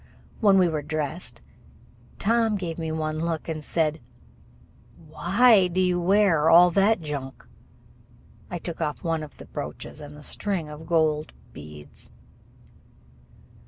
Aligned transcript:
When 0.39 0.57
we 0.57 0.67
were 0.67 0.81
dressed, 0.81 1.43
Tom 2.17 2.55
gave 2.55 2.79
me 2.79 2.91
one 2.91 3.19
look 3.19 3.47
and 3.47 3.63
said, 3.63 4.01
"Why 4.97 5.67
do 5.67 5.79
you 5.79 6.01
wear 6.01 6.49
all 6.49 6.71
that 6.71 7.01
junk?" 7.01 7.45
I 8.49 8.57
took 8.57 8.81
off 8.81 9.03
one 9.03 9.21
of 9.21 9.37
the 9.37 9.45
brooches 9.45 10.01
and 10.01 10.17
the 10.17 10.23
string 10.23 10.69
of 10.69 10.87
gold 10.87 11.33
beads. 11.53 12.11